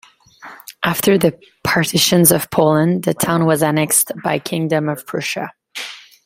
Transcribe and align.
After 0.83 1.15
the 1.19 1.39
Partitions 1.63 2.31
of 2.31 2.49
Poland, 2.49 3.03
the 3.03 3.13
town 3.13 3.45
was 3.45 3.61
annexed 3.61 4.11
by 4.23 4.39
the 4.39 4.43
Kingdom 4.43 4.89
of 4.89 5.05
Prussia. 5.05 5.51